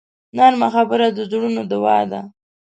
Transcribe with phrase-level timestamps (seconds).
[0.37, 2.21] نرمه خبره د زړونو دوا ده